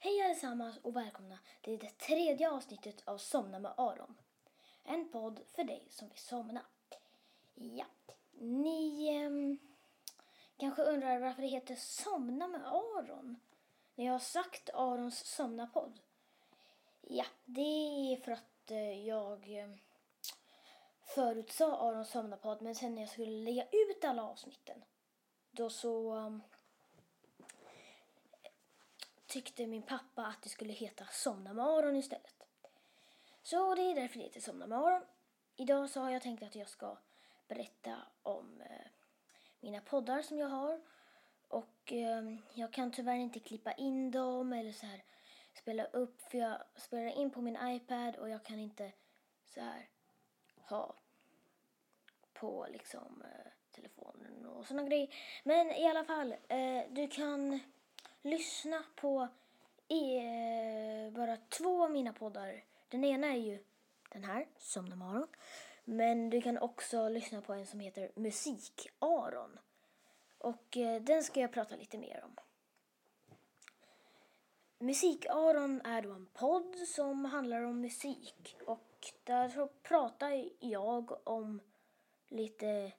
Hej 0.00 0.22
allesammans 0.22 0.78
och 0.82 0.96
välkomna 0.96 1.38
till 1.62 1.78
det 1.78 1.98
tredje 1.98 2.50
avsnittet 2.50 3.02
av 3.04 3.18
Somna 3.18 3.58
med 3.58 3.74
Aron. 3.76 4.14
En 4.84 5.08
podd 5.12 5.40
för 5.54 5.64
dig 5.64 5.86
som 5.90 6.08
vill 6.08 6.18
somna. 6.18 6.62
Ja, 7.54 7.86
ni 8.32 9.08
eh, 9.16 9.30
kanske 10.56 10.82
undrar 10.82 11.18
varför 11.18 11.42
det 11.42 11.48
heter 11.48 11.76
Somna 11.76 12.48
med 12.48 12.66
Aron 12.66 13.40
när 13.94 14.04
jag 14.04 14.12
har 14.12 14.18
sagt 14.18 14.70
Arons 14.74 15.26
somna-podd. 15.26 16.00
Ja, 17.00 17.24
det 17.44 17.60
är 18.12 18.16
för 18.16 18.32
att 18.32 18.70
eh, 18.70 19.06
jag 19.06 19.58
eh, 19.58 19.70
förutsade 21.00 21.76
Arons 21.76 22.10
somna-podd 22.10 22.62
men 22.62 22.74
sen 22.74 22.94
när 22.94 23.02
jag 23.02 23.10
skulle 23.10 23.44
lägga 23.44 23.64
ut 23.64 24.04
alla 24.04 24.22
avsnitten 24.22 24.84
då 25.50 25.70
så 25.70 26.12
ehm, 26.12 26.42
tyckte 29.28 29.66
min 29.66 29.82
pappa 29.82 30.26
att 30.26 30.42
det 30.42 30.48
skulle 30.48 30.72
heta 30.72 31.04
Somna 31.12 31.52
morgon 31.52 31.96
istället. 31.96 32.46
Så 33.42 33.74
det 33.74 33.82
är 33.82 33.94
därför 33.94 34.18
det 34.18 34.24
heter 34.24 34.40
Somna 34.40 34.66
morgon. 34.66 35.02
Idag 35.56 35.90
så 35.90 36.00
har 36.00 36.10
jag 36.10 36.22
tänkt 36.22 36.42
att 36.42 36.54
jag 36.54 36.68
ska 36.68 36.98
berätta 37.48 37.96
om 38.22 38.60
eh, 38.60 38.86
mina 39.60 39.80
poddar 39.80 40.22
som 40.22 40.38
jag 40.38 40.48
har. 40.48 40.80
Och 41.48 41.92
eh, 41.92 42.22
jag 42.54 42.72
kan 42.72 42.92
tyvärr 42.92 43.16
inte 43.16 43.40
klippa 43.40 43.72
in 43.72 44.10
dem 44.10 44.52
eller 44.52 44.72
så 44.72 44.86
här 44.86 45.04
spela 45.54 45.84
upp 45.84 46.20
för 46.20 46.38
jag 46.38 46.62
spelar 46.76 47.18
in 47.20 47.30
på 47.30 47.40
min 47.40 47.58
iPad 47.62 48.16
och 48.16 48.28
jag 48.28 48.44
kan 48.44 48.58
inte 48.58 48.92
så 49.46 49.60
här 49.60 49.88
ha 50.56 50.94
på 52.32 52.66
liksom 52.72 53.22
eh, 53.22 53.52
telefonen 53.70 54.46
och 54.46 54.66
sådana 54.66 54.88
grejer. 54.88 55.14
Men 55.44 55.70
i 55.70 55.86
alla 55.86 56.04
fall, 56.04 56.32
eh, 56.48 56.82
du 56.90 57.08
kan 57.08 57.60
lyssna 58.22 58.84
på 58.96 59.28
eh, 59.88 61.12
bara 61.12 61.36
två 61.36 61.84
av 61.84 61.90
mina 61.90 62.12
poddar. 62.12 62.64
Den 62.88 63.04
ena 63.04 63.26
är 63.26 63.38
ju 63.38 63.64
den 64.12 64.24
här, 64.24 64.46
Somna 64.58 64.96
morgon. 64.96 65.28
Men 65.84 66.30
du 66.30 66.40
kan 66.40 66.58
också 66.58 67.08
lyssna 67.08 67.40
på 67.42 67.52
en 67.52 67.66
som 67.66 67.80
heter 67.80 68.10
Musik-Aron. 68.14 69.58
Och 70.38 70.76
eh, 70.76 71.02
den 71.02 71.22
ska 71.22 71.40
jag 71.40 71.52
prata 71.52 71.76
lite 71.76 71.98
mer 71.98 72.24
om. 72.24 72.36
Musik-Aron 74.78 75.80
är 75.84 76.02
då 76.02 76.12
en 76.12 76.26
podd 76.26 76.76
som 76.76 77.24
handlar 77.24 77.62
om 77.62 77.80
musik. 77.80 78.56
Och 78.66 79.12
där 79.24 79.48
så 79.48 79.66
pratar 79.66 80.44
jag 80.60 81.28
om 81.28 81.60
lite 82.28 82.92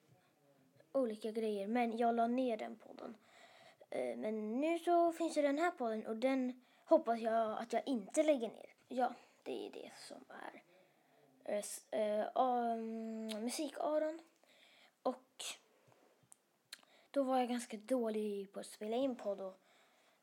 olika 0.91 1.31
grejer. 1.31 1.67
Men 1.67 1.97
jag 1.97 2.15
la 2.15 2.27
ner 2.27 2.57
den 2.57 2.75
podden. 2.75 3.17
Eh, 3.89 4.17
men 4.17 4.61
nu 4.61 4.79
så 4.79 5.11
finns 5.11 5.33
det 5.33 5.41
den 5.41 5.57
här 5.57 5.71
podden 5.71 6.07
och 6.07 6.17
den 6.17 6.61
hoppas 6.85 7.19
jag 7.19 7.57
att 7.57 7.73
jag 7.73 7.81
inte 7.85 8.23
lägger 8.23 8.47
ner. 8.47 8.75
Ja, 8.87 9.13
det 9.43 9.67
är 9.67 9.71
det 9.71 9.91
som 9.97 10.25
är 10.29 10.61
eh, 11.45 12.01
eh, 12.01 12.27
um, 12.35 13.29
Musik-Aron. 13.29 14.19
Och 15.03 15.43
då 17.11 17.23
var 17.23 17.39
jag 17.39 17.49
ganska 17.49 17.77
dålig 17.77 18.53
på 18.53 18.59
att 18.59 18.65
spela 18.65 18.95
in 18.95 19.15
podd 19.15 19.41
och 19.41 19.59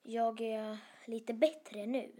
jag 0.03 0.41
är 0.41 0.79
lite 1.05 1.35
bättre 1.35 1.87
nu. 1.87 2.13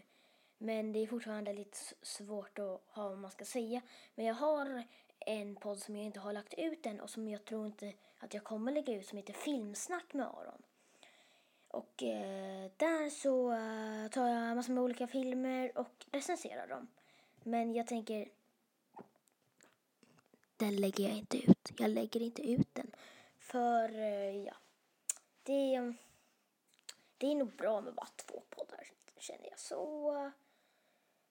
Men 0.59 0.93
det 0.93 0.99
är 0.99 1.07
fortfarande 1.07 1.53
lite 1.53 1.79
svårt 2.03 2.59
att 2.59 2.83
ha 2.87 3.09
vad 3.09 3.19
man 3.19 3.31
ska 3.31 3.45
säga. 3.45 3.83
Men 4.15 4.27
jag 4.27 4.35
har 4.35 4.83
en 5.19 5.57
podd 5.57 5.79
som 5.79 5.97
jag 5.97 6.05
inte 6.05 6.21
har 6.21 6.33
lagt 6.33 6.55
ut 6.55 6.87
än 6.87 7.01
och 7.01 7.11
som 7.11 7.29
jag 7.29 7.45
tror 7.45 7.67
inte 7.67 7.93
att 8.19 8.35
jag 8.35 8.45
kommer 8.45 8.73
lägga 8.73 8.95
ut 8.95 9.07
som 9.07 9.19
heter 9.19 9.33
Filmsnack 9.33 10.15
med 10.15 10.27
Aron. 10.27 10.63
Och 11.69 12.03
eh, 12.03 12.71
där 12.77 13.11
så 13.11 13.53
eh, 13.53 14.11
tar 14.11 14.29
jag 14.29 14.57
massor 14.57 14.73
med 14.73 14.85
olika 14.85 15.07
filmer 15.07 15.79
och 15.79 16.07
recenserar 16.13 16.67
dem. 16.67 16.89
Men 17.43 17.75
jag 17.75 17.87
tänker, 17.87 18.29
den 20.57 20.77
lägger 20.77 21.05
jag 21.09 21.19
inte 21.19 21.51
ut. 21.51 21.73
Jag 21.79 21.91
lägger 21.91 22.23
inte 22.23 22.51
ut 22.51 22.75
den. 22.75 22.91
För 23.39 23.95
eh, 23.99 24.37
ja, 24.37 24.55
det, 25.43 25.75
mm, 25.75 25.97
det 27.19 27.27
är 27.27 27.35
nog 27.35 27.57
bra 27.57 27.81
med 27.81 27.95
bara 27.95 28.09
två 28.17 28.43
poddar 28.51 28.91
känner 29.19 29.49
jag. 29.51 29.59
Så 29.59 30.33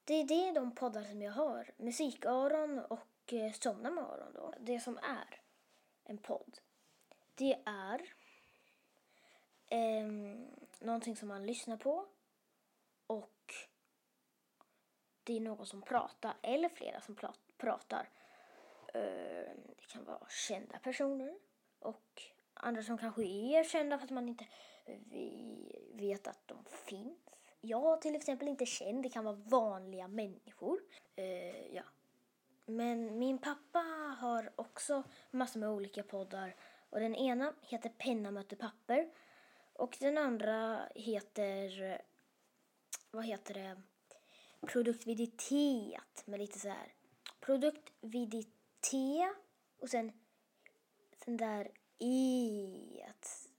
det, 0.04 0.24
det 0.24 0.48
är 0.48 0.54
de 0.54 0.74
poddar 0.74 1.04
som 1.04 1.22
jag 1.22 1.32
har. 1.32 1.70
Musik-Aron 1.76 2.78
och 2.78 3.32
eh, 3.32 3.52
Somna 3.52 3.90
med 3.90 4.04
Aron 4.04 4.32
då. 4.34 4.54
Det 4.60 4.80
som 4.80 4.98
är 4.98 5.40
en 6.04 6.18
podd, 6.18 6.58
det 7.34 7.58
är 7.64 8.14
eh, 9.66 10.06
någonting 10.80 11.16
som 11.16 11.28
man 11.28 11.46
lyssnar 11.46 11.76
på 11.76 12.06
och 13.06 13.54
det 15.24 15.36
är 15.36 15.40
någon 15.40 15.66
som 15.66 15.82
pratar 15.82 16.34
eller 16.42 16.68
flera 16.68 17.00
som 17.00 17.16
pratar. 17.56 18.08
Eh, 18.94 19.50
det 19.76 19.86
kan 19.88 20.04
vara 20.04 20.28
kända 20.48 20.78
personer 20.78 21.34
och 21.78 22.22
andra 22.54 22.82
som 22.82 22.98
kanske 22.98 23.22
är 23.22 23.64
kända 23.64 23.98
fast 23.98 24.10
man 24.10 24.28
inte 24.28 24.46
vet 25.92 26.26
att 26.26 26.48
de 26.48 26.64
finns. 26.64 27.18
Jag 27.60 28.00
till 28.00 28.16
exempel 28.16 28.48
inte 28.48 28.66
känd, 28.66 29.02
det 29.02 29.08
kan 29.08 29.24
vara 29.24 29.34
vanliga 29.34 30.08
människor. 30.08 30.80
Eh, 31.16 31.74
ja. 31.74 31.82
Men 32.66 33.18
min 33.18 33.38
pappa 33.38 33.78
har 34.18 34.52
också 34.56 35.02
massor 35.30 35.60
med 35.60 35.68
olika 35.68 36.02
poddar 36.02 36.56
och 36.90 37.00
den 37.00 37.14
ena 37.14 37.54
heter 37.62 37.88
Penna 37.88 38.30
möter 38.30 38.56
papper 38.56 39.10
och 39.78 39.96
den 40.00 40.18
andra 40.18 40.88
heter, 40.94 42.02
vad 43.10 43.24
heter 43.24 43.54
det, 43.54 43.76
Produktviditet 44.60 46.22
med 46.26 46.40
lite 46.40 46.58
så 46.58 46.68
här, 46.68 46.92
Produktviditet 47.40 49.36
och 49.80 49.88
sen 49.88 50.12
den 51.24 51.36
där 51.36 51.70
i 51.98 53.02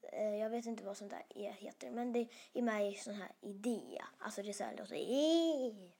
eh, 0.01 0.35
Jag 0.35 0.50
vet 0.50 0.66
inte 0.66 0.83
vad 0.83 0.97
sånt 0.97 1.11
där 1.11 1.23
e 1.29 1.55
heter 1.59 1.91
men 1.91 2.13
det 2.13 2.28
är 2.53 2.61
med 2.61 2.91
i 2.91 2.95
sån 2.95 3.13
här 3.13 3.31
idé. 3.41 4.01
Alltså 4.17 4.41
det 4.41 4.49
är 4.49 4.53
så 4.53 4.63
här 4.63 4.78
låter 4.78 4.95
e. 4.95 5.91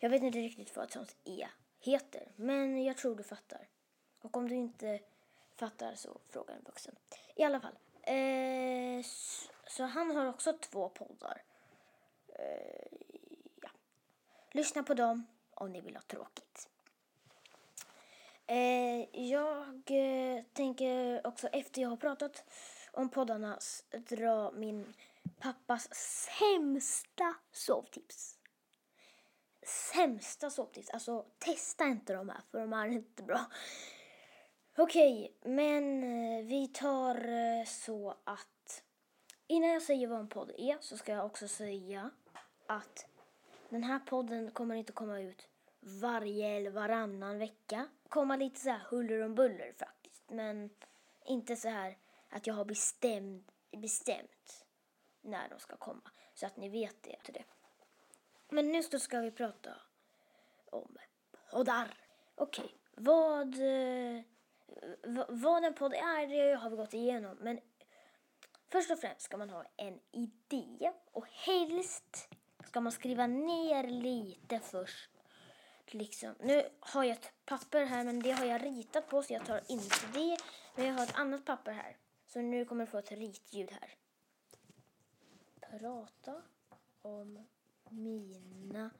Jag 0.00 0.10
vet 0.10 0.22
inte 0.22 0.38
riktigt 0.38 0.76
vad 0.76 0.84
ett 0.84 0.92
sånt 0.92 1.16
e 1.24 1.46
heter 1.78 2.32
men 2.36 2.84
jag 2.84 2.96
tror 2.96 3.16
du 3.16 3.22
fattar. 3.22 3.68
Och 4.20 4.36
om 4.36 4.48
du 4.48 4.54
inte 4.54 5.00
fattar 5.56 5.94
så 5.94 6.20
fråga 6.28 6.54
en 6.54 6.62
vuxen. 6.62 6.96
I 7.36 7.42
alla 7.42 7.60
fall. 7.60 7.74
Eh, 8.02 9.04
så 9.66 9.84
han 9.84 10.16
har 10.16 10.26
också 10.26 10.52
två 10.52 10.88
poddar. 10.88 11.42
Eh, 12.28 12.98
ja. 13.62 13.70
Lyssna 14.52 14.82
på 14.82 14.94
dem 14.94 15.26
om 15.54 15.72
ni 15.72 15.80
vill 15.80 15.96
ha 15.96 16.02
tråkigt. 16.02 16.68
Eh, 18.46 19.20
jag 19.30 19.82
eh, 19.86 20.44
tänker 20.52 21.26
också 21.26 21.46
efter 21.46 21.82
jag 21.82 21.88
har 21.88 21.96
pratat 21.96 22.44
om 22.92 23.08
poddarna 23.08 23.58
dra 24.08 24.50
min 24.50 24.94
pappas 25.38 25.88
sämsta 25.94 27.34
sovtips. 27.52 28.38
Sämsta 29.92 30.50
sovtips. 30.50 30.90
Alltså 30.90 31.26
testa 31.38 31.84
inte 31.84 32.12
de 32.12 32.28
här 32.28 32.40
för 32.50 32.60
de 32.60 32.72
är 32.72 32.86
inte 32.86 33.22
bra. 33.22 33.46
Okej, 34.82 35.36
men 35.42 36.02
eh, 36.02 36.44
vi 36.44 36.68
tar 36.68 37.28
eh, 37.28 37.64
så 37.64 38.14
att 38.24 38.82
innan 39.46 39.70
jag 39.70 39.82
säger 39.82 40.06
vad 40.06 40.20
en 40.20 40.28
podd 40.28 40.52
är 40.58 40.78
så 40.80 40.96
ska 40.96 41.12
jag 41.12 41.26
också 41.26 41.48
säga 41.48 42.10
att 42.66 43.06
den 43.68 43.82
här 43.82 43.98
podden 43.98 44.50
kommer 44.50 44.74
inte 44.74 44.92
komma 44.92 45.20
ut 45.20 45.48
varje 45.80 46.48
eller 46.48 46.70
varannan 46.70 47.38
vecka. 47.38 47.88
Komma 48.08 48.36
lite 48.36 48.60
så 48.60 48.70
här 48.70 48.78
huller 48.90 49.24
om 49.24 49.34
buller 49.34 49.72
faktiskt. 49.78 50.22
Men 50.30 50.70
inte 51.24 51.56
så 51.56 51.68
här 51.68 51.98
att 52.28 52.46
jag 52.46 52.54
har 52.54 52.64
bestämt, 52.64 53.52
bestämt 53.70 54.66
när 55.20 55.48
de 55.48 55.60
ska 55.60 55.76
komma. 55.76 56.10
Så 56.34 56.46
att 56.46 56.56
ni 56.56 56.68
vet 56.68 57.02
det. 57.02 57.16
Till 57.24 57.34
det. 57.34 57.44
Men 58.48 58.72
nu 58.72 58.82
så 58.82 58.98
ska 58.98 59.20
vi 59.20 59.30
prata 59.30 59.70
om 60.70 60.98
poddar. 61.50 61.94
Okej, 62.34 62.74
vad, 62.94 63.54
eh, 63.54 64.22
vad 65.28 65.64
en 65.64 65.74
podd 65.74 65.94
är 65.94 66.26
det 66.26 66.54
har 66.54 66.70
vi 66.70 66.76
gått 66.76 66.94
igenom. 66.94 67.36
Men 67.40 67.60
först 68.68 68.90
och 68.90 68.98
främst 68.98 69.20
ska 69.20 69.36
man 69.36 69.50
ha 69.50 69.64
en 69.76 70.00
idé 70.12 70.92
och 71.12 71.26
helst 71.26 72.28
ska 72.66 72.80
man 72.80 72.92
skriva 72.92 73.26
ner 73.26 73.84
lite 73.84 74.60
först. 74.60 75.10
Liksom. 75.86 76.34
Nu 76.40 76.68
har 76.80 77.04
jag 77.04 77.12
ett 77.12 77.32
papper 77.44 77.84
här 77.84 78.04
men 78.04 78.20
det 78.20 78.30
har 78.30 78.44
jag 78.44 78.64
ritat 78.64 79.08
på 79.08 79.22
så 79.22 79.32
jag 79.32 79.46
tar 79.46 79.60
inte 79.68 79.96
det. 80.14 80.36
Men 80.74 80.86
jag 80.86 80.94
har 80.94 81.02
ett 81.02 81.18
annat 81.18 81.44
papper 81.44 81.72
här. 81.72 81.96
Så 82.26 82.40
nu 82.40 82.64
kommer 82.64 82.84
du 82.84 82.90
få 82.90 82.98
ett 82.98 83.12
ritljud 83.12 83.70
här. 83.70 83.94
Prata 85.60 86.42
om 87.02 87.46
mina 87.88 88.90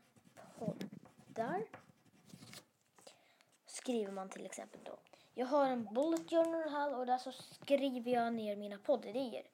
poddar. 0.59 1.65
Skriver 3.67 4.13
man 4.13 4.29
till 4.29 4.47
exempel 4.47 4.81
då. 4.85 4.99
Jag 5.41 5.47
har 5.47 5.67
en 5.67 5.89
bullet 5.95 6.31
journal 6.31 6.69
här 6.71 6.95
och 6.95 7.07
där 7.07 7.19
så 7.19 7.33
skriver 7.33 8.11
jag 8.11 8.35
ner 8.35 8.57
mina 8.57 8.79
poddidéer. 8.79 9.47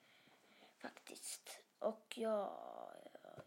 Faktiskt. 0.78 1.58
Och 1.78 2.14
jag, 2.18 2.50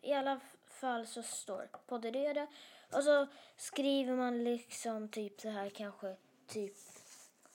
i 0.02 0.14
alla 0.14 0.40
fall 0.66 1.08
så 1.08 1.24
står 1.24 1.70
poddidé 1.88 2.48
och 2.92 3.04
så 3.04 3.28
skriver 3.58 4.16
man 4.16 4.44
liksom 4.44 5.10
typ 5.10 5.42
så 5.42 5.50
här 5.50 5.70
kanske 5.70 6.16
typ 6.48 6.74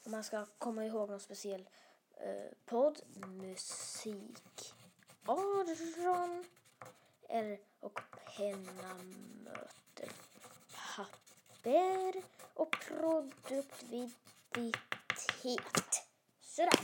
om 0.05 0.13
man 0.13 0.25
ska 0.25 0.47
komma 0.59 0.85
ihåg 0.85 1.11
någon 1.11 1.21
speciell 1.21 1.69
eh, 2.17 2.53
podd, 2.65 3.01
musik, 3.27 4.75
Aron 5.27 6.45
eller 7.29 7.59
och 7.81 8.01
penna 8.37 8.95
möter 9.45 10.09
papper. 10.97 12.23
Och 12.55 12.77
produktivitet. 14.55 16.05
Sådär. 16.41 16.79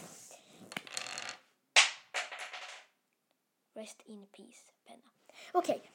Rest 3.75 4.02
in 4.05 4.26
peace, 4.26 4.72
penna. 4.84 5.11
Okej. 5.52 5.76
Okay. 5.76 5.90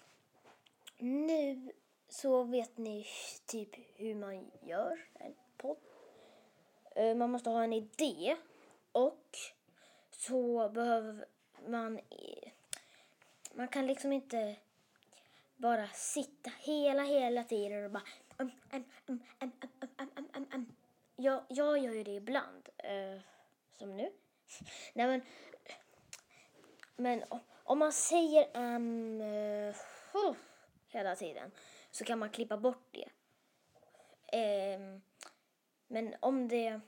Nu 0.97 1.71
så 2.09 2.43
vet 2.43 2.77
ni 2.77 3.07
typ 3.45 3.69
hur 3.95 4.15
man 4.15 4.51
gör 4.61 5.05
en 5.13 5.35
podd. 5.57 5.77
Eh, 6.95 7.15
man 7.15 7.31
måste 7.31 7.49
ha 7.49 7.63
en 7.63 7.73
idé 7.73 8.37
och 8.91 9.37
så 10.11 10.69
behöver 10.69 11.25
man... 11.67 11.99
Man 13.53 13.67
kan 13.67 13.87
liksom 13.87 14.11
inte 14.11 14.55
bara 15.55 15.87
sitta 15.87 16.51
hela, 16.59 17.03
hela 17.03 17.43
tiden 17.43 17.85
och 17.85 17.91
bara... 17.91 18.03
Um, 18.37 18.51
um, 19.07 19.21
um, 20.53 20.74
jag, 21.15 21.43
jag 21.47 21.77
gör 21.77 21.93
ju 21.93 22.03
det 22.03 22.15
ibland, 22.15 22.69
Eh, 22.77 23.21
som 23.77 23.97
nu. 23.97 24.11
Nej, 24.93 25.07
men, 25.07 25.21
men 26.95 27.23
om 27.63 27.79
man 27.79 27.91
säger 27.91 28.57
um, 28.57 29.21
uh, 29.21 29.75
hela 30.87 31.15
tiden 31.15 31.51
så 31.91 32.03
kan 32.03 32.19
man 32.19 32.29
klippa 32.29 32.57
bort 32.57 32.91
det. 32.91 33.09
Um, 34.75 35.01
men 35.87 36.15
om 36.19 36.47
det 36.47 36.79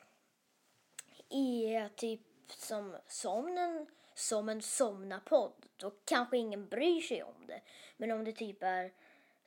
är 1.30 1.90
typ 1.90 2.22
som, 2.48 2.98
somnen 3.08 3.88
som 4.14 4.50
en 4.50 4.62
somna-podd 4.62 5.66
då 5.78 5.92
kanske 6.06 6.38
ingen 6.38 6.68
bryr 6.68 7.02
sig 7.02 7.24
om 7.24 7.48
det. 7.48 7.62
Men 7.98 8.12
om 8.12 8.24
det 8.24 8.32
typ 8.32 8.64
är 8.64 8.94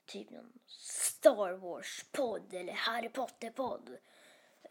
typ 0.05 0.29
någon 0.29 0.59
Star 0.67 1.53
Wars-podd 1.53 2.53
eller 2.53 2.73
Harry 2.73 3.09
Potter-podd 3.09 3.97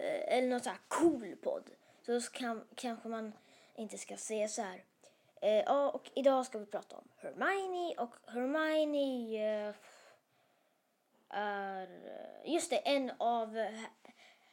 Eh, 0.00 0.36
eller 0.36 0.48
någon 0.48 0.60
sån 0.60 0.72
här 0.72 0.80
cool 0.88 1.36
podd 1.42 1.70
så 2.02 2.20
kan, 2.20 2.66
kanske 2.74 3.08
man 3.08 3.32
inte 3.74 3.98
ska 3.98 4.16
säga 4.16 4.48
så 4.48 4.62
här. 4.62 4.84
Eh, 5.40 5.88
och 5.88 6.10
idag 6.14 6.46
ska 6.46 6.58
vi 6.58 6.66
prata 6.66 6.96
om 6.96 7.08
Hermione 7.16 7.94
och 7.98 8.14
Hermione 8.26 9.68
eh, 9.68 9.74
är 11.28 11.82
eh, 11.82 12.52
just 12.52 12.70
det, 12.70 12.76
en 12.76 13.12
av 13.18 13.66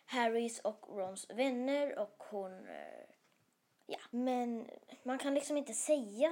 Harrys 0.05 0.59
och 0.59 0.85
Rons 0.89 1.29
vänner 1.29 2.00
och 2.00 2.23
hon 2.29 2.67
eh, 2.69 3.07
Ja, 3.89 4.00
men 4.09 4.69
man 5.03 5.17
kan 5.17 5.33
liksom 5.33 5.57
inte 5.57 5.73
säga 5.73 6.31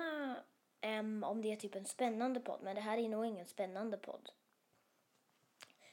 om 1.24 1.42
det 1.42 1.52
är 1.52 1.56
typ 1.56 1.76
en 1.76 1.86
spännande 1.86 2.40
podd, 2.40 2.60
men 2.64 2.76
det 2.76 2.82
här 2.82 2.98
är 2.98 3.10
nog 3.10 3.26
ingen 3.26 3.46
spännande 3.46 3.98
podd. 3.98 4.32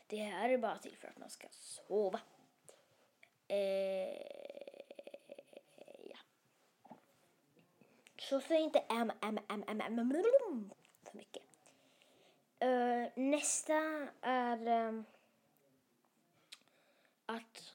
Det 0.06 0.16
här 0.16 0.48
är 0.48 0.58
bara 0.58 0.78
till 0.78 0.96
för 0.96 1.08
att 1.08 1.18
man 1.18 1.30
ska 1.30 1.46
sova. 1.50 2.20
Eh, 3.52 4.16
ja. 6.10 6.18
Så 8.18 8.40
säg 8.40 8.60
inte 8.60 8.78
m, 8.78 9.12
m, 9.20 9.38
m, 9.48 9.64
m, 9.68 9.80
m, 9.80 9.98
m 9.98 10.72
för 11.04 11.16
mycket. 11.16 11.42
Uh, 12.64 13.08
nästa 13.14 14.08
är 14.20 14.88
um, 14.88 15.04
att 17.26 17.74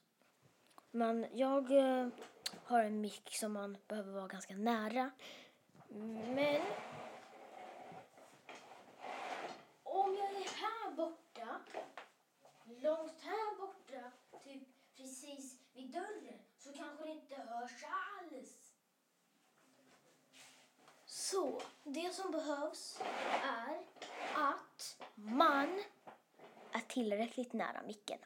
man, 0.92 1.26
jag 1.34 1.72
uh, 1.72 2.08
har 2.64 2.84
en 2.84 3.02
mick 3.02 3.36
som 3.36 3.54
man 3.54 3.78
behöver 3.88 4.12
vara 4.12 4.28
ganska 4.28 4.56
nära. 4.56 5.12
Men 5.90 6.62
om 9.84 10.16
jag 10.16 10.32
är 10.32 10.50
här 10.50 10.92
borta, 10.96 11.60
långt 12.66 13.22
här 13.22 13.58
borta, 13.60 14.12
typ 14.44 14.64
precis 14.98 15.67
vid 15.78 15.92
dörren, 15.92 16.40
så 16.58 16.74
kanske 16.74 17.04
det 17.04 17.12
inte 17.12 17.36
hörs 17.36 17.84
alls. 17.84 18.74
Så, 21.06 21.62
det 21.84 22.14
som 22.14 22.32
behövs 22.32 23.00
är 23.44 23.78
att 24.36 25.04
man 25.16 25.84
är 26.72 26.80
tillräckligt 26.80 27.54
nära 27.54 27.82
micken. 27.88 28.20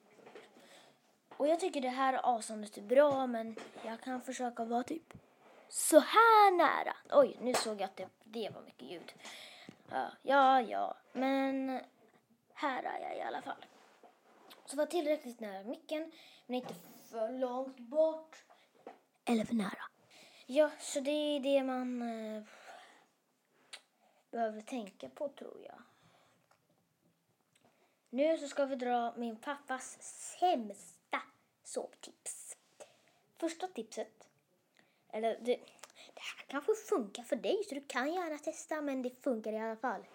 Och 1.38 1.48
jag 1.48 1.60
tycker 1.60 1.82
det 1.82 1.90
här 1.90 2.14
avståndet 2.14 2.78
är 2.78 2.82
bra 2.82 3.28
men 3.28 3.56
jag 3.86 4.02
kan 4.02 4.22
försöka 4.22 4.64
vara 4.66 4.84
typ 4.84 5.14
så 5.70 6.00
här 6.00 6.52
nära. 6.52 6.96
Oj, 7.12 7.38
nu 7.42 7.54
såg 7.54 7.82
jag 7.82 7.84
att 7.84 7.96
det, 7.96 8.10
det 8.24 8.50
var 8.50 8.62
mycket 8.62 8.92
ljud. 8.92 9.14
Ja, 9.90 10.12
ja, 10.22 10.62
ja, 10.62 10.98
men 11.12 11.82
här 12.54 12.84
är 12.84 13.00
jag 13.00 13.18
i 13.18 13.22
alla 13.22 13.42
fall. 13.42 13.66
Så 14.72 14.78
var 14.78 14.86
tillräckligt 14.86 15.40
nära 15.40 15.64
micken 15.64 16.12
men 16.46 16.56
inte 16.56 16.74
för 17.10 17.40
långt 17.40 17.80
bort. 17.80 18.46
Eller 19.26 19.46
för 19.46 19.56
nära. 19.56 19.84
Ja, 20.46 20.72
så 20.80 21.00
det 21.00 21.12
är 21.12 21.40
det 21.40 21.64
man 21.64 22.02
eh, 22.02 22.44
behöver 24.32 24.62
tänka 24.62 25.10
på 25.10 25.30
tror 25.30 25.62
jag. 25.66 25.82
Nu 28.10 28.38
så 28.38 28.48
ska 28.48 28.66
vi 28.66 28.76
dra 28.76 29.14
min 29.18 29.36
pappas 29.36 29.98
sämsta 30.40 31.22
sovtips. 31.64 32.58
Första 33.38 33.68
tipset, 33.68 34.30
eller 35.10 35.30
det, 35.42 35.56
det 36.14 36.22
här 36.22 36.46
kanske 36.48 36.74
funkar 36.76 37.24
för 37.24 37.36
dig 37.36 37.64
så 37.70 37.76
du 37.76 37.82
kan 37.82 38.14
gärna 38.14 38.38
testa 38.38 38.82
men 38.82 39.02
det 39.02 39.24
funkar 39.24 39.54
i 39.54 39.60
alla 39.60 39.76
fall. 39.76 40.06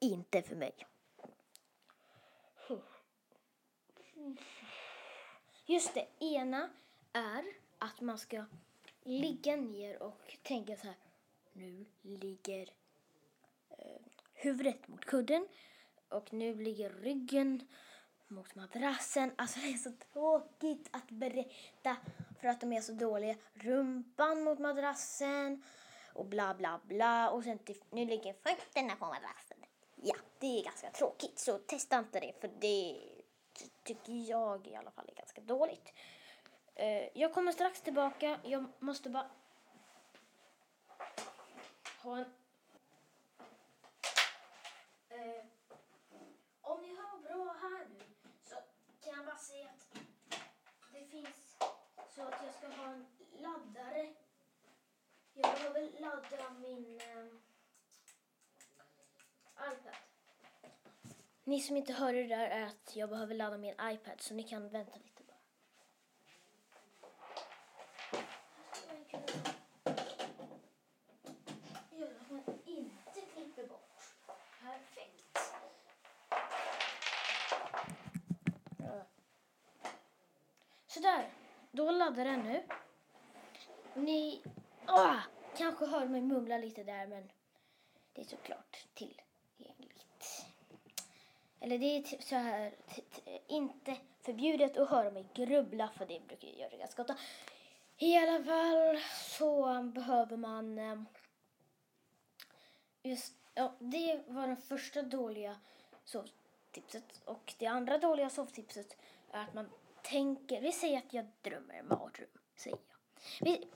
Inte 0.00 0.42
för 0.42 0.56
mig. 0.56 0.86
Just 5.66 5.94
det, 5.94 6.06
ena 6.18 6.70
är 7.12 7.44
att 7.78 8.00
man 8.00 8.18
ska 8.18 8.44
ligga 9.02 9.56
ner 9.56 10.02
och 10.02 10.36
tänka 10.42 10.76
så 10.76 10.86
här. 10.86 10.96
Nu 11.52 11.86
ligger 12.02 12.70
eh, 13.70 14.00
huvudet 14.34 14.88
mot 14.88 15.04
kudden 15.04 15.48
och 16.08 16.32
nu 16.32 16.54
ligger 16.54 16.90
ryggen 16.90 17.68
mot 18.28 18.54
madrassen. 18.54 19.32
Alltså 19.36 19.60
det 19.60 19.66
är 19.66 19.76
så 19.76 19.92
tråkigt 20.12 20.88
att 20.90 21.10
berätta 21.10 21.96
för 22.40 22.48
att 22.48 22.60
de 22.60 22.72
är 22.72 22.80
så 22.80 22.92
dåliga. 22.92 23.36
Rumpan 23.54 24.42
mot 24.42 24.58
madrassen 24.58 25.62
och 26.12 26.26
bla 26.26 26.54
bla 26.54 26.80
bla. 26.84 27.30
Och 27.30 27.44
sen 27.44 27.58
till, 27.58 27.82
nu 27.90 28.04
ligger 28.04 28.32
fötterna 28.32 28.96
på 28.96 29.06
madrassen. 29.06 29.58
Ja, 29.94 30.16
det 30.38 30.60
är 30.60 30.64
ganska 30.64 30.90
tråkigt 30.90 31.38
så 31.38 31.58
testa 31.58 31.98
inte 31.98 32.20
det 32.20 32.32
för 32.40 32.50
det 32.60 33.15
tycker 33.86 34.12
jag 34.12 34.66
i 34.66 34.74
alla 34.74 34.90
fall 34.90 35.08
är 35.08 35.14
ganska 35.14 35.40
dåligt. 35.40 35.92
Eh, 36.74 37.18
jag 37.18 37.34
kommer 37.34 37.52
strax 37.52 37.80
tillbaka. 37.80 38.40
Jag 38.42 38.66
måste 38.78 39.10
bara 39.10 39.30
ha 42.02 42.18
en 42.18 42.24
eh, 45.08 45.44
om 46.60 46.82
ni 46.82 46.96
hör 46.96 47.18
bra 47.18 47.56
här 47.60 47.86
nu 47.88 48.04
så 48.42 48.54
kan 49.04 49.16
jag 49.16 49.26
bara 49.26 49.36
säga 49.36 49.68
att 49.68 49.98
det 50.92 51.04
finns 51.04 51.56
så 52.14 52.22
att 52.22 52.42
jag 52.44 52.54
ska 52.54 52.82
ha 52.82 52.92
en 52.92 53.06
laddare. 53.38 54.14
Jag 55.34 55.54
behöver 55.54 56.00
ladda 56.00 56.50
min 56.50 57.00
eh, 57.00 57.26
iPad. 59.72 59.94
Ni 61.48 61.60
som 61.60 61.76
inte 61.76 61.92
hörde 61.92 62.22
det 62.22 62.28
där 62.28 62.48
är 62.48 62.62
att 62.66 62.96
jag 62.96 63.08
behöver 63.10 63.34
ladda 63.34 63.58
min 63.58 63.74
iPad 63.82 64.20
så 64.20 64.34
ni 64.34 64.42
kan 64.42 64.68
vänta 64.68 64.98
lite 64.98 65.22
bara. 65.22 65.36
Gör 71.90 72.14
att 72.20 72.30
man 72.30 72.42
inte 72.66 73.20
klipper 73.34 73.66
bort. 73.66 74.00
Perfekt. 74.62 75.38
Sådär, 80.86 81.30
då 81.70 81.90
laddar 81.90 82.24
den 82.24 82.40
nu. 82.40 82.62
Ni 83.94 84.42
åh, 84.88 85.20
kanske 85.56 85.86
hör 85.86 86.06
mig 86.06 86.20
mumla 86.20 86.58
lite 86.58 86.84
där 86.84 87.06
men 87.06 87.32
det 88.12 88.20
är 88.20 88.24
såklart 88.24 88.86
tillgängligt. 88.94 89.25
Eller 91.60 91.78
det 91.78 91.96
är 91.96 92.02
typ 92.02 92.22
så 92.22 92.34
här, 92.34 92.74
inte 93.46 93.96
förbjudet 94.20 94.76
att 94.76 94.90
höra 94.90 95.10
mig 95.10 95.26
grubbla 95.34 95.88
för 95.88 96.06
det 96.06 96.20
brukar 96.26 96.48
jag 96.48 96.58
göra 96.58 96.76
ganska 96.76 97.02
ofta. 97.02 97.16
I 97.98 98.16
alla 98.16 98.44
fall 98.44 98.98
så 99.38 99.82
behöver 99.82 100.36
man 100.36 100.78
ehm, 100.78 101.06
just 103.02 103.34
Ja, 103.58 103.74
det 103.78 104.20
var 104.26 104.48
det 104.48 104.56
första 104.56 105.02
dåliga 105.02 105.56
sovtipset. 106.04 107.20
Och 107.24 107.54
det 107.58 107.66
andra 107.66 107.98
dåliga 107.98 108.30
sovtipset 108.30 108.96
är 109.30 109.42
att 109.42 109.54
man 109.54 109.70
tänker, 110.02 110.60
vi 110.60 110.72
säger 110.72 110.98
att 110.98 111.12
jag 111.12 111.26
drömmer 111.42 111.74
en 111.74 111.88
mardröm, 111.88 112.28
säger 112.56 112.78
jag. 112.88 113.46
Vi, 113.46 113.68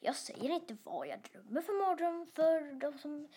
jag 0.00 0.16
säger 0.16 0.50
inte 0.50 0.76
vad 0.84 1.06
jag 1.06 1.20
drömmer 1.20 1.62
för 1.62 1.72
mardröm 1.72 2.26
för 2.34 2.72
de 2.72 2.98
som... 2.98 3.28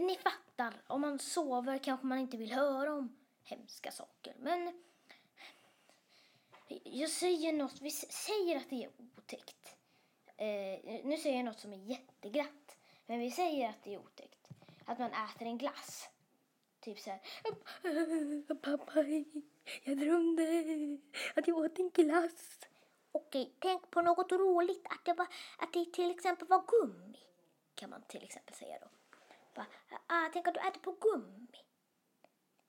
Ni 0.00 0.16
fattar, 0.16 0.82
om 0.86 1.00
man 1.00 1.18
sover 1.18 1.78
kanske 1.78 2.06
man 2.06 2.18
inte 2.18 2.36
vill 2.36 2.52
höra 2.52 2.94
om 2.94 3.16
hemska 3.42 3.90
saker. 3.90 4.34
Men 4.38 4.82
jag 6.84 7.10
säger 7.10 7.52
något, 7.52 7.80
vi 7.80 7.90
säger 7.90 8.56
att 8.56 8.70
det 8.70 8.84
är 8.84 8.90
otäckt. 9.16 9.76
Eh, 10.36 11.04
nu 11.04 11.16
säger 11.16 11.36
jag 11.36 11.44
något 11.44 11.60
som 11.60 11.72
är 11.72 11.76
jätteglatt. 11.76 12.76
Men 13.06 13.20
vi 13.20 13.30
säger 13.30 13.68
att 13.68 13.82
det 13.84 13.94
är 13.94 13.98
otäckt. 13.98 14.48
Att 14.84 14.98
man 14.98 15.10
äter 15.10 15.46
en 15.46 15.58
glass. 15.58 16.08
Typ 16.80 16.98
så 16.98 17.10
här. 17.10 17.20
Pappa, 18.54 19.02
jag 19.84 19.98
drömde 19.98 20.42
att 21.36 21.48
jag 21.48 21.58
åt 21.58 21.78
en 21.78 21.90
glass. 21.90 22.58
Okej, 23.12 23.54
tänk 23.58 23.90
på 23.90 24.02
något 24.02 24.32
roligt. 24.32 24.86
Att 24.86 25.04
det, 25.04 25.12
var, 25.12 25.26
att 25.58 25.72
det 25.72 25.92
till 25.92 26.10
exempel 26.10 26.48
var 26.48 26.64
gummi. 26.66 27.18
Kan 27.74 27.90
man 27.90 28.02
till 28.02 28.22
exempel 28.22 28.54
säga 28.54 28.78
då 28.80 28.99
pappa, 29.64 30.02
ah, 30.06 30.30
tänk 30.32 30.48
att 30.48 30.54
du 30.54 30.60
äter 30.60 30.80
på 30.80 30.96
gummi. 31.00 31.48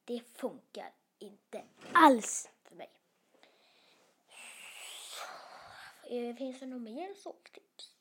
Det 0.06 0.20
funkar 0.20 0.94
inte 1.20 1.64
alls 1.94 2.50
för 2.64 2.76
mig. 2.76 2.90
Eh, 6.04 6.36
finns 6.36 6.60
det 6.60 6.66
något 6.66 6.82
mer 6.82 7.14
sovtips? 7.14 7.96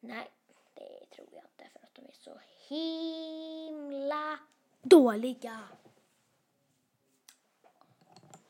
Nej, 0.00 0.30
det 0.74 1.06
tror 1.10 1.28
jag 1.32 1.44
inte 1.44 1.68
för 1.72 1.86
att 1.86 1.94
de 1.94 2.06
är 2.06 2.12
så 2.12 2.40
himla 2.68 4.38
dåliga. 4.82 5.68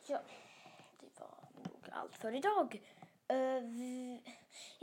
Ja, 0.07 0.21
det 1.01 1.21
var 1.21 1.49
nog 1.65 1.89
allt 1.91 2.17
för 2.17 2.33
idag. 2.33 2.83
Uh, 3.33 4.19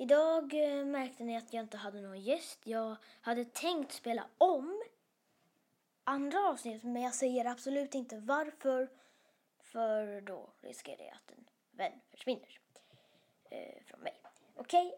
idag 0.01 0.53
eh, 0.53 0.85
märkte 0.85 1.23
ni 1.23 1.37
att 1.37 1.53
jag 1.53 1.63
inte 1.63 1.77
hade 1.77 2.01
någon 2.01 2.21
gäst. 2.21 2.59
Jag 2.63 2.95
hade 3.21 3.45
tänkt 3.45 3.91
spela 3.91 4.27
om 4.37 4.83
andra 6.03 6.39
avsnitt 6.39 6.83
men 6.83 7.01
jag 7.01 7.13
säger 7.13 7.45
absolut 7.45 7.95
inte 7.95 8.17
varför. 8.17 8.89
För 9.59 10.21
då 10.21 10.49
riskerar 10.61 11.03
jag 11.03 11.13
att 11.13 11.31
en 11.31 11.45
vän 11.71 12.01
försvinner 12.11 12.59
eh, 13.49 13.83
från 13.85 13.99
mig. 13.99 14.13
Okej? 14.55 14.87
Okay? 14.87 14.97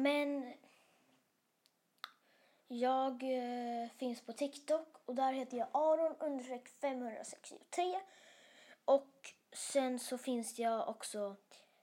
Men 0.00 0.54
jag 2.68 3.22
eh, 3.22 3.90
finns 3.96 4.20
på 4.20 4.32
TikTok 4.32 4.88
och 5.04 5.14
där 5.14 5.32
heter 5.32 5.56
jag 5.56 5.68
Aron 5.72 6.40
563. 6.80 8.00
Och 8.84 9.34
sen 9.52 9.98
så 9.98 10.18
finns 10.18 10.58
jag 10.58 10.88
också 10.88 11.36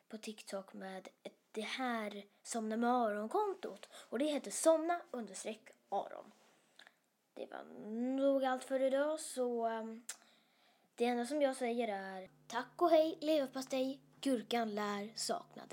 på 0.09 0.17
TikTok 0.17 0.73
med 0.73 1.07
ett, 1.23 1.42
det 1.53 1.61
här 1.61 2.25
Somna 2.43 2.77
med 2.77 2.89
Aron-kontot. 2.89 3.89
Och 4.09 4.19
det 4.19 4.25
heter 4.25 4.51
Somna 4.51 5.01
understreck 5.11 5.69
Aron. 5.89 6.31
Det 7.33 7.45
var 7.51 7.63
nog 8.17 8.45
allt 8.45 8.63
för 8.63 8.81
idag 8.81 9.19
så 9.19 9.65
ehm, 9.65 10.03
det 10.95 11.05
enda 11.05 11.25
som 11.25 11.41
jag 11.41 11.55
säger 11.55 11.87
är 11.87 12.29
tack 12.47 12.81
och 12.81 12.89
hej 12.89 13.17
leverpastej, 13.21 13.99
gurkan 14.21 14.75
lär 14.75 15.11
sakna 15.15 15.65
dig. 15.65 15.69